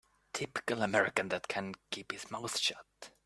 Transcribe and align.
Typical 0.33 0.81
American 0.81 1.29
that 1.29 1.47
can 1.47 1.75
keep 1.91 2.11
his 2.11 2.31
mouth 2.31 2.57
shut. 2.57 3.11